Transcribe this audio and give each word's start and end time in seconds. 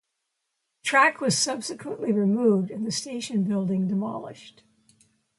The 0.81 0.87
track 0.87 1.21
was 1.21 1.37
subsequently 1.37 2.11
removed 2.11 2.71
and 2.71 2.87
the 2.87 2.91
station 2.91 3.43
building 3.43 3.87
demolished. 3.87 4.63